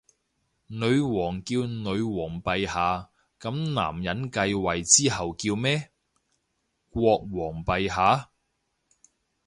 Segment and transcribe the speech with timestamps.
[0.65, 5.91] 女王叫女皇陛下，噉男人繼位之後叫咩？
[6.89, 8.31] 國王陛下？